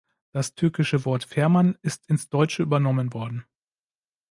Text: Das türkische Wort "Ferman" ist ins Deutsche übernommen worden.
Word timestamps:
Das 0.31 0.55
türkische 0.55 1.05
Wort 1.05 1.23
"Ferman" 1.25 1.77
ist 1.83 2.09
ins 2.09 2.27
Deutsche 2.27 2.63
übernommen 2.63 3.13
worden. 3.13 3.45